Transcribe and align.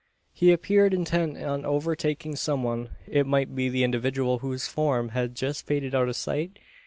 He 0.33 0.51
appeared 0.51 0.95
intent 0.95 1.37
on 1.37 1.63
overtaking 1.63 2.35
some 2.35 2.63
one. 2.63 2.89
It 3.05 3.27
might 3.27 3.53
be 3.55 3.69
the 3.69 3.83
individual 3.83 4.39
whose 4.39 4.65
form 4.65 5.09
had 5.09 5.35
just 5.35 5.67
faded 5.67 5.93
out 5.93 6.09
of 6.09 6.15
sight? 6.15 6.57